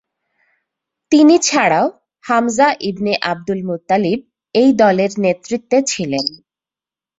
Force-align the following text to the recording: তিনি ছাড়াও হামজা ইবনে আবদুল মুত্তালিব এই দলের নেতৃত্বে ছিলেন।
তিনি 1.11 1.35
ছাড়াও 1.47 1.85
হামজা 2.25 2.67
ইবনে 2.89 3.13
আবদুল 3.23 3.59
মুত্তালিব 3.63 4.19
এই 4.55 4.69
দলের 4.81 5.11
নেতৃত্বে 5.23 5.77
ছিলেন। 5.87 6.25